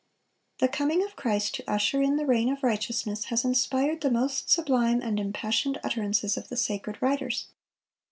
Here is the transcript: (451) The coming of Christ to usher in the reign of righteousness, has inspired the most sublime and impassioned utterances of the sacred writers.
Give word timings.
(451) 0.57 0.59
The 0.59 0.77
coming 0.77 1.05
of 1.07 1.15
Christ 1.15 1.53
to 1.53 1.69
usher 1.71 2.01
in 2.01 2.15
the 2.17 2.25
reign 2.25 2.51
of 2.51 2.63
righteousness, 2.63 3.25
has 3.25 3.45
inspired 3.45 4.01
the 4.01 4.09
most 4.09 4.49
sublime 4.49 4.99
and 4.99 5.19
impassioned 5.19 5.79
utterances 5.83 6.37
of 6.37 6.49
the 6.49 6.57
sacred 6.57 6.99
writers. 7.03 7.49